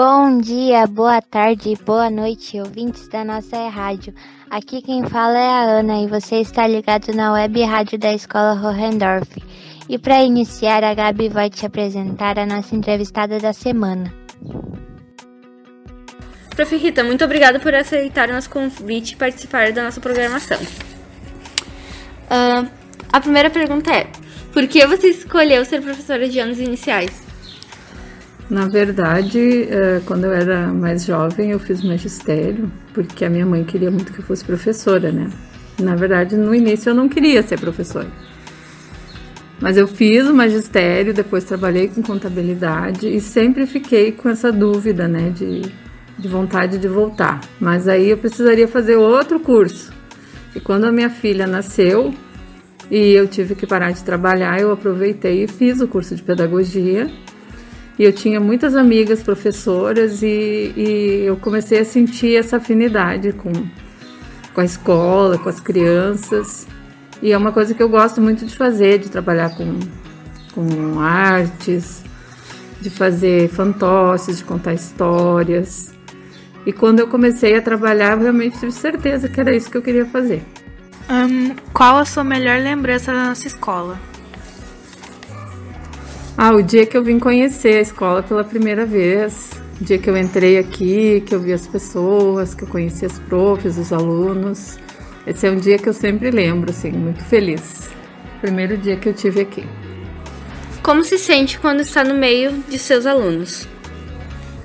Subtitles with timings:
[0.00, 4.14] Bom dia, boa tarde, boa noite, ouvintes da nossa rádio.
[4.48, 8.54] Aqui quem fala é a Ana e você está ligado na web rádio da Escola
[8.54, 9.28] Hohendorf.
[9.88, 14.14] E para iniciar, a Gabi vai te apresentar a nossa entrevistada da semana.
[16.50, 16.76] Prof.
[16.76, 20.60] Rita, muito obrigada por aceitar o nosso convite e participar da nossa programação.
[22.30, 22.70] Uh,
[23.12, 24.06] a primeira pergunta é:
[24.52, 27.27] por que você escolheu ser professora de anos iniciais?
[28.50, 33.62] Na verdade, eh, quando eu era mais jovem, eu fiz magistério, porque a minha mãe
[33.62, 35.28] queria muito que eu fosse professora, né?
[35.78, 38.08] Na verdade, no início eu não queria ser professora.
[39.60, 45.06] Mas eu fiz o magistério, depois trabalhei com contabilidade e sempre fiquei com essa dúvida,
[45.06, 45.62] né, de,
[46.18, 47.40] de vontade de voltar.
[47.60, 49.92] Mas aí eu precisaria fazer outro curso.
[50.54, 52.14] E quando a minha filha nasceu
[52.90, 57.10] e eu tive que parar de trabalhar, eu aproveitei e fiz o curso de pedagogia
[57.98, 63.50] e eu tinha muitas amigas professoras e, e eu comecei a sentir essa afinidade com,
[64.54, 66.66] com a escola, com as crianças.
[67.20, 69.80] E é uma coisa que eu gosto muito de fazer, de trabalhar com,
[70.54, 72.04] com artes,
[72.80, 75.92] de fazer fantoches, de contar histórias.
[76.64, 79.82] E quando eu comecei a trabalhar, eu realmente tive certeza que era isso que eu
[79.82, 80.44] queria fazer.
[81.10, 83.98] Um, qual a sua melhor lembrança da nossa escola?
[86.40, 89.50] Ah, o dia que eu vim conhecer a escola pela primeira vez,
[89.80, 93.18] o dia que eu entrei aqui, que eu vi as pessoas, que eu conheci as
[93.18, 94.78] profs, os alunos.
[95.26, 97.90] Esse é um dia que eu sempre lembro, assim, muito feliz.
[98.40, 99.66] Primeiro dia que eu tive aqui.
[100.80, 103.66] Como se sente quando está no meio de seus alunos?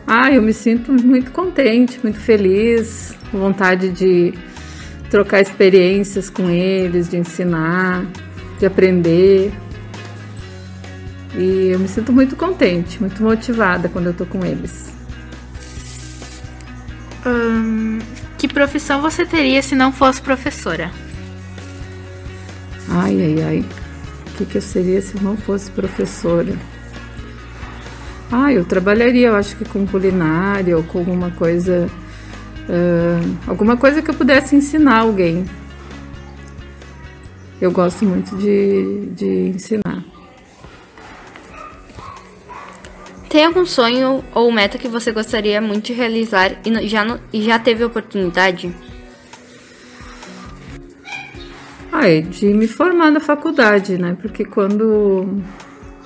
[0.05, 4.31] Ah, eu me sinto muito contente, muito feliz, com vontade de
[5.09, 8.05] trocar experiências com eles, de ensinar,
[8.59, 9.51] de aprender.
[11.35, 14.91] E eu me sinto muito contente, muito motivada quando eu tô com eles.
[17.25, 17.99] Hum,
[18.37, 20.91] que profissão você teria se não fosse professora?
[22.89, 23.65] Ai, ai, ai.
[24.27, 26.53] O que, que eu seria se não fosse professora?
[28.31, 31.89] Ah, eu trabalharia, eu acho que com culinária ou com alguma coisa.
[32.67, 35.45] Uh, alguma coisa que eu pudesse ensinar alguém.
[37.61, 39.25] Eu gosto muito de, de
[39.55, 39.82] ensinar.
[43.33, 47.41] Tem algum sonho ou meta que você gostaria muito de realizar e já, não, e
[47.41, 48.71] já teve oportunidade?
[51.91, 54.15] Ah, é de me formar na faculdade, né?
[54.21, 55.41] Porque quando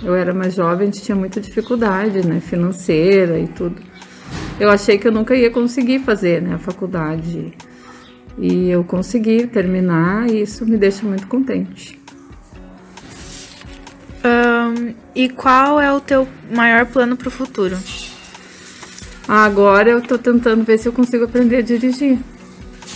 [0.02, 2.40] eu era mais jovem, a gente tinha muita dificuldade, né?
[2.40, 3.76] Financeira e tudo.
[4.58, 6.54] Eu achei que eu nunca ia conseguir fazer, né?
[6.56, 7.52] A faculdade.
[8.38, 12.00] E eu consegui terminar e isso me deixa muito contente.
[14.24, 14.57] Um,
[15.16, 17.78] e qual é o teu maior plano para o futuro?
[19.28, 22.18] Agora eu tô tentando ver se eu consigo aprender a dirigir.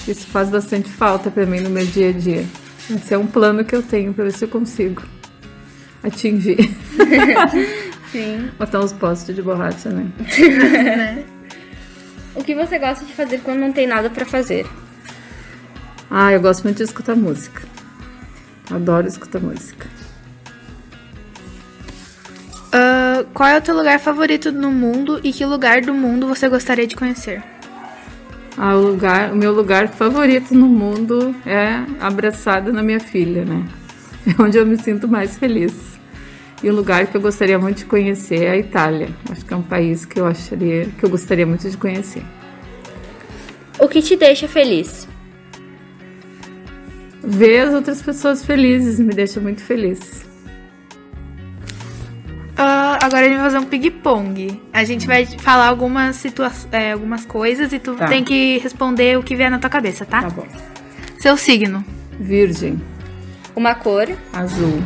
[0.08, 2.46] Isso faz bastante falta para mim no meu dia a dia.
[2.90, 5.03] Esse é um plano que eu tenho para ver se eu consigo
[6.03, 6.58] atingir.
[8.12, 8.50] Sim.
[8.58, 10.12] Botar uns postes de borracha, né?
[12.36, 14.66] o que você gosta de fazer quando não tem nada para fazer?
[16.09, 17.62] Ah, eu gosto muito de escutar música.
[18.69, 19.88] Adoro escutar música.
[22.73, 26.47] Uh, qual é o teu lugar favorito no mundo e que lugar do mundo você
[26.47, 27.43] gostaria de conhecer?
[28.57, 33.65] Ah, o, lugar, o meu lugar favorito no mundo é abraçada na minha filha, né?
[34.25, 35.99] É onde eu me sinto mais feliz.
[36.63, 39.09] E o lugar que eu gostaria muito de conhecer é a Itália.
[39.29, 42.23] Acho que é um país que eu acharia que eu gostaria muito de conhecer.
[43.79, 45.07] O que te deixa feliz?
[47.23, 50.31] Ver as outras pessoas felizes me deixa muito feliz.
[53.01, 54.62] Agora a gente vai fazer um ping-pong.
[54.72, 58.07] A gente vai falar algumas, situa é, algumas coisas e tu tá.
[58.07, 60.22] tem que responder o que vier na tua cabeça, tá?
[60.22, 60.45] Tá bom.
[61.17, 61.84] Seu signo.
[62.19, 62.79] Virgem.
[63.56, 64.07] Uma cor.
[64.31, 64.83] Azul.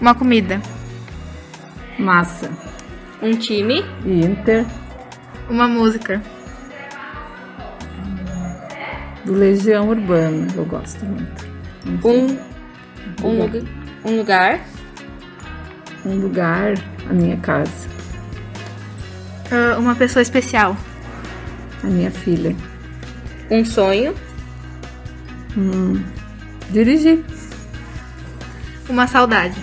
[0.00, 0.62] Uma comida.
[1.98, 2.50] Massa.
[3.20, 3.84] Um time.
[4.06, 4.64] Inter.
[5.50, 6.22] Uma música.
[9.26, 11.46] Do Legião Urbana, eu gosto muito.
[12.02, 12.28] Um,
[13.22, 13.62] um, um lugar.
[14.04, 14.71] Um lugar
[16.04, 17.88] a minha casa.
[19.50, 20.76] Uh, uma pessoa especial.
[21.82, 22.56] A minha filha.
[23.50, 24.14] Um sonho.
[25.56, 26.02] Hum,
[26.70, 27.24] dirigir.
[28.88, 29.60] Uma saudade.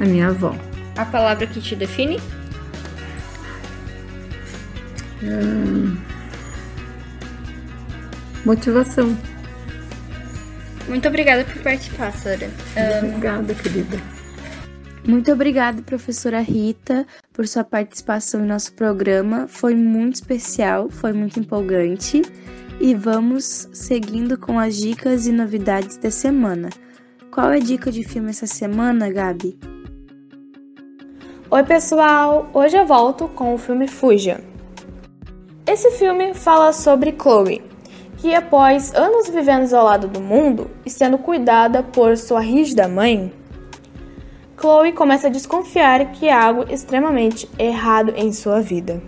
[0.00, 0.54] A minha avó.
[0.96, 2.20] A palavra que te define?
[5.22, 5.96] Hum,
[8.44, 9.16] motivação.
[10.88, 12.50] Muito obrigada por participar, Sora.
[12.76, 14.17] Um, obrigada, querida.
[15.08, 19.48] Muito obrigada, professora Rita, por sua participação em nosso programa.
[19.48, 22.20] Foi muito especial, foi muito empolgante.
[22.78, 26.68] E vamos seguindo com as dicas e novidades da semana.
[27.30, 29.58] Qual é a dica de filme essa semana, Gabi?
[31.50, 32.50] Oi, pessoal!
[32.52, 34.42] Hoje eu volto com o filme Fuja.
[35.66, 37.62] Esse filme fala sobre Chloe,
[38.18, 43.32] que após anos vivendo isolada do mundo e sendo cuidada por sua rígida mãe,
[44.60, 49.00] Chloe começa a desconfiar que há algo extremamente errado em sua vida.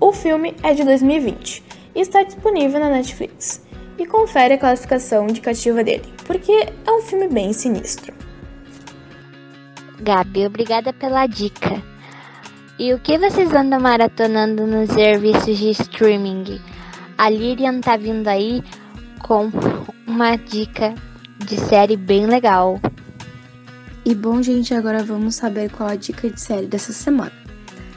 [0.00, 1.62] O filme é de 2020
[1.94, 3.64] e está disponível na Netflix.
[3.96, 8.14] E confere a classificação indicativa dele, porque é um filme bem sinistro.
[10.00, 11.82] Gabi, obrigada pela dica.
[12.78, 16.58] E o que vocês andam maratonando nos serviços de streaming?
[17.18, 18.64] A Lilian tá vindo aí
[19.18, 19.50] com
[20.06, 20.94] uma dica
[21.38, 22.80] de série bem legal.
[24.02, 27.32] E bom, gente, agora vamos saber qual a dica de série dessa semana.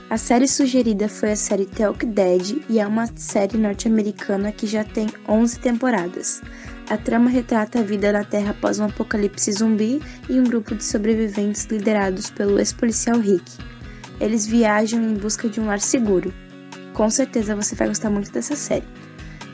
[0.10, 4.84] A série sugerida foi a série Talk Dead e é uma série norte-americana que já
[4.84, 6.42] tem 11 temporadas.
[6.90, 10.84] A trama retrata a vida na Terra após um apocalipse zumbi e um grupo de
[10.84, 13.50] sobreviventes liderados pelo ex-policial Rick.
[14.20, 16.34] Eles viajam em busca de um lar seguro.
[16.94, 18.88] Com certeza você vai gostar muito dessa série.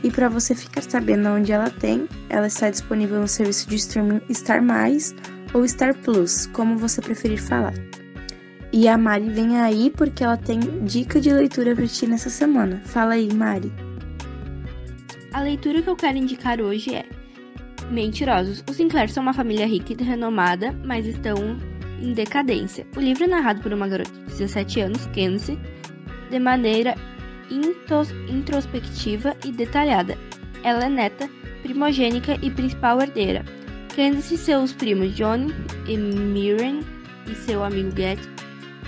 [0.03, 4.21] E para você ficar sabendo onde ela tem, ela está disponível no serviço de streaming
[4.33, 5.13] Star Mais
[5.53, 7.73] ou Star Plus, como você preferir falar.
[8.71, 12.81] E a Mari vem aí porque ela tem dica de leitura para ti nessa semana.
[12.85, 13.71] Fala aí, Mari.
[15.33, 17.05] A leitura que eu quero indicar hoje é
[17.89, 18.63] Mentirosos.
[18.69, 21.57] Os Sinclair são uma família rica e renomada, mas estão
[22.01, 22.85] em decadência.
[22.95, 25.59] O livro é narrado por uma garota de 17 anos, Kenzie,
[26.29, 26.95] de maneira
[28.29, 30.17] introspectiva e detalhada.
[30.63, 31.27] Ela é neta,
[31.63, 33.43] primogênica e principal herdeira.
[33.95, 35.47] Candice e seus primos John
[35.87, 36.81] e Miriam
[37.27, 38.19] e seu amigo Get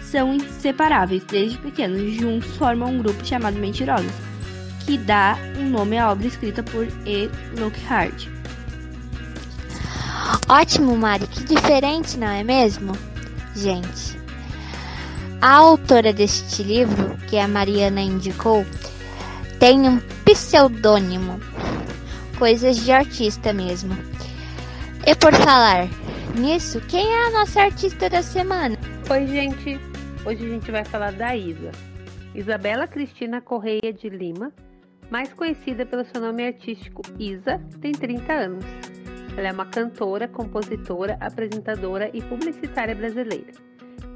[0.01, 2.13] são inseparáveis desde pequenos.
[2.13, 4.11] Juntos formam um grupo chamado Mentirosos,
[4.85, 7.29] que dá um nome à obra escrita por E.
[7.59, 8.27] Lockhart.
[10.47, 12.93] Ótimo, Mari, que diferente, não é mesmo?
[13.55, 14.19] Gente,
[15.41, 18.65] a autora deste livro, que a Mariana indicou,
[19.59, 21.39] tem um pseudônimo,
[22.37, 23.97] coisas de artista mesmo.
[25.05, 25.87] E por falar
[26.39, 28.77] nisso, quem é a nossa artista da semana?
[29.09, 29.79] Oi, gente,
[30.23, 31.71] Hoje a gente vai falar da Isa.
[32.35, 34.53] Isabela Cristina Correia de Lima,
[35.09, 38.65] mais conhecida pelo seu nome artístico Isa, tem 30 anos.
[39.35, 43.51] Ela é uma cantora, compositora, apresentadora e publicitária brasileira.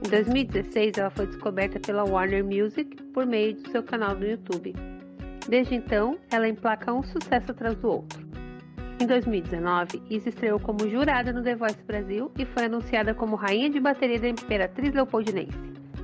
[0.05, 4.75] Em 2016, ela foi descoberta pela Warner Music por meio de seu canal no YouTube.
[5.49, 8.34] Desde então, ela emplaca um sucesso atrás do outro.
[8.97, 13.69] Em 2019, Isa estreou como jurada no The Voice Brasil e foi anunciada como rainha
[13.69, 15.57] de bateria da Imperatriz Leopoldinense.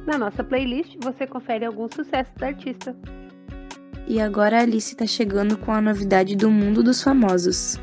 [0.05, 2.95] Na nossa playlist você confere alguns sucessos da artista.
[4.07, 7.79] E agora a Alice está chegando com a novidade do mundo dos famosos.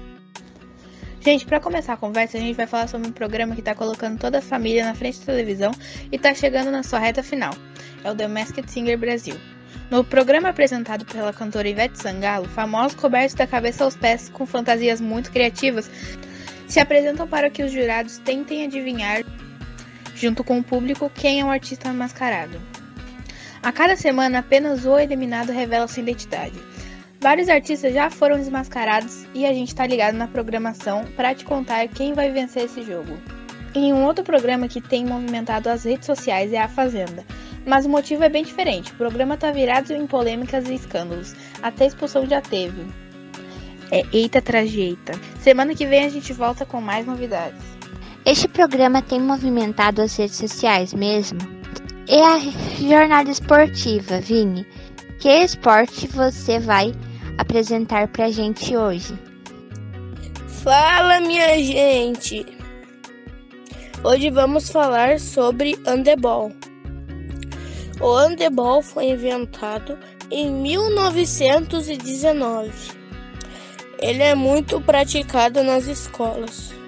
[1.20, 4.18] Gente, para começar a conversa, a gente vai falar sobre um programa que está colocando
[4.18, 5.72] toda a família na frente da televisão
[6.12, 7.54] e está chegando na sua reta final.
[8.04, 9.36] É o The Masked Singer Brasil.
[9.90, 15.00] No programa apresentado pela cantora Ivete Sangalo, famosos cobertos da cabeça aos pés com fantasias
[15.00, 15.90] muito criativas
[16.66, 19.24] se apresentam para que os jurados tentem adivinhar
[20.14, 22.60] junto com o público, quem é o artista mascarado.
[23.62, 26.60] A cada semana, apenas o eliminado revela sua identidade.
[27.20, 31.88] Vários artistas já foram desmascarados e a gente tá ligado na programação para te contar
[31.88, 33.18] quem vai vencer esse jogo.
[33.74, 37.24] Em um outro programa que tem movimentado as redes sociais é A Fazenda,
[37.66, 38.92] mas o motivo é bem diferente.
[38.92, 42.86] O programa tá virado em polêmicas e escândalos, até expulsão já teve.
[43.90, 45.12] É eita trajeita.
[45.40, 47.62] Semana que vem a gente volta com mais novidades.
[48.24, 51.38] Este programa tem movimentado as redes sociais mesmo.
[52.06, 52.38] E a
[52.86, 54.66] jornada esportiva, Vini.
[55.18, 56.94] Que esporte você vai
[57.38, 59.18] apresentar pra gente hoje?
[60.62, 62.46] Fala, minha gente!
[64.04, 66.52] Hoje vamos falar sobre handebol.
[68.00, 69.98] O handebol foi inventado
[70.30, 72.70] em 1919.
[74.00, 76.78] Ele é muito praticado nas escolas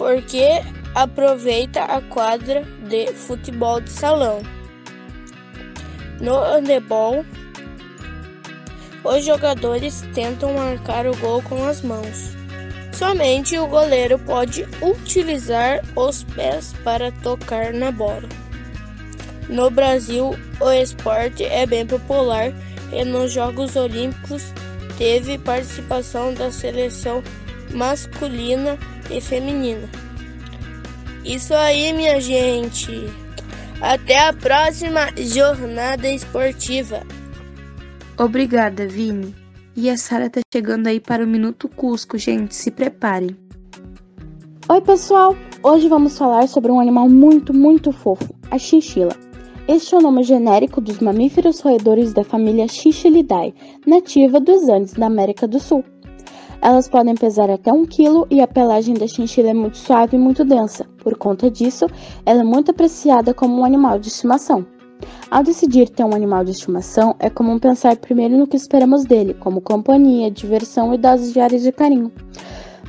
[0.00, 0.62] porque
[0.94, 4.40] aproveita a quadra de futebol de salão.
[6.18, 7.22] No handebol,
[9.04, 12.34] os jogadores tentam marcar o gol com as mãos.
[12.94, 18.39] Somente o goleiro pode utilizar os pés para tocar na bola.
[19.50, 20.30] No Brasil,
[20.60, 22.52] o esporte é bem popular
[22.92, 24.52] e nos Jogos Olímpicos
[24.96, 27.20] teve participação da seleção
[27.74, 28.78] masculina
[29.10, 29.88] e feminina.
[31.24, 33.10] Isso aí, minha gente.
[33.80, 37.02] Até a próxima jornada esportiva.
[38.16, 39.34] Obrigada, Vini.
[39.74, 42.54] E a Sara tá chegando aí para o Minuto Cusco, gente.
[42.54, 43.36] Se preparem.
[44.68, 45.36] Oi, pessoal!
[45.62, 49.29] Hoje vamos falar sobre um animal muito, muito fofo, a chinchila.
[49.72, 53.54] Este é o nome genérico dos mamíferos roedores da família Chinchilidae,
[53.86, 55.84] nativa dos Andes da América do Sul.
[56.60, 60.18] Elas podem pesar até 1 kg e a pelagem da chinchila é muito suave e
[60.18, 60.86] muito densa.
[60.98, 61.86] Por conta disso,
[62.26, 64.66] ela é muito apreciada como um animal de estimação.
[65.30, 69.34] Ao decidir ter um animal de estimação, é comum pensar primeiro no que esperamos dele,
[69.34, 72.10] como companhia, diversão e doses diárias de carinho.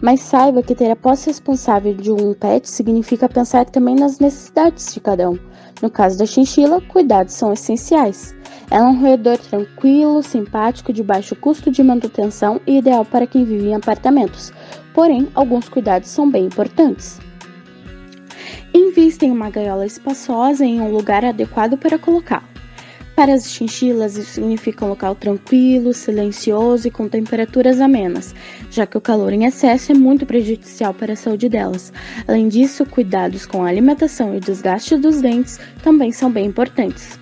[0.01, 4.91] Mas saiba que ter a posse responsável de um pet significa pensar também nas necessidades
[4.91, 5.37] de cada um.
[5.81, 8.35] No caso da chinchila, cuidados são essenciais.
[8.69, 13.43] Ela é um roedor tranquilo, simpático, de baixo custo de manutenção e ideal para quem
[13.43, 14.51] vive em apartamentos.
[14.93, 17.19] Porém, alguns cuidados são bem importantes.
[18.73, 22.50] Invista em uma gaiola espaçosa em um lugar adequado para colocá-lo.
[23.21, 28.33] Para as chinchilas, isso significa um local tranquilo, silencioso e com temperaturas amenas,
[28.71, 31.93] já que o calor em excesso é muito prejudicial para a saúde delas.
[32.27, 37.19] Além disso, cuidados com a alimentação e o desgaste dos dentes também são bem importantes.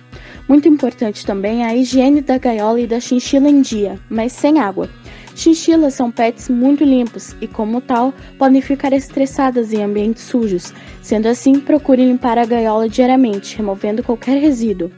[0.48, 4.58] Muito importante também é a higiene da gaiola e da chinchila em dia, mas sem
[4.58, 4.88] água.
[5.34, 10.74] Chinchilas são pets muito limpos e, como tal, podem ficar estressadas em ambientes sujos.
[11.00, 14.90] Sendo assim, procure limpar a gaiola diariamente, removendo qualquer resíduo.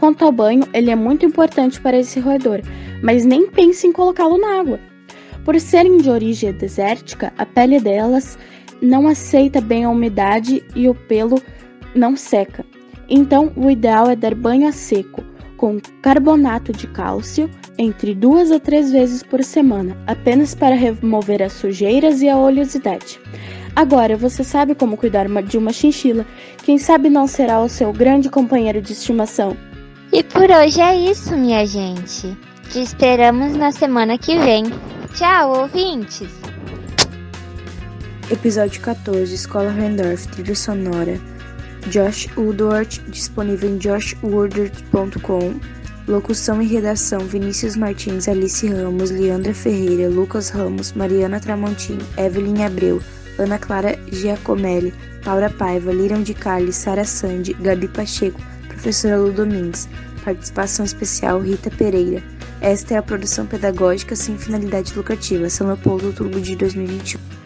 [0.00, 2.62] Quanto ao banho, ele é muito importante para esse roedor,
[3.02, 4.80] mas nem pense em colocá-lo na água.
[5.44, 8.38] Por serem de origem desértica, a pele delas
[8.80, 11.40] não aceita bem a umidade e o pelo
[11.94, 12.64] não seca.
[13.10, 15.22] Então, o ideal é dar banho a seco,
[15.58, 21.52] com carbonato de cálcio, entre duas a três vezes por semana, apenas para remover as
[21.52, 23.20] sujeiras e a oleosidade.
[23.76, 26.24] Agora, você sabe como cuidar de uma chinchila.
[26.64, 29.54] Quem sabe não será o seu grande companheiro de estimação.
[30.12, 32.36] E por hoje é isso, minha gente.
[32.68, 34.64] Te esperamos na semana que vem.
[35.14, 36.28] Tchau, ouvintes!
[38.28, 41.20] Episódio 14 Escola Rendorf, trilha sonora.
[41.86, 45.60] Josh Woodward, disponível em joshwoodward.com.
[46.08, 53.00] Locução e redação: Vinícius Martins, Alice Ramos, Leandra Ferreira, Lucas Ramos, Mariana Tramontini, Evelyn Abreu,
[53.38, 54.92] Ana Clara Giacomelli,
[55.24, 58.40] Laura Paiva, Liram de Carli, Sara Sandi, Gabi Pacheco,
[58.80, 59.88] Professora Lu Domingues.
[60.24, 62.22] Participação especial: Rita Pereira.
[62.62, 67.39] Esta é a produção pedagógica sem finalidade lucrativa, São Leopoldo, outubro de 2021.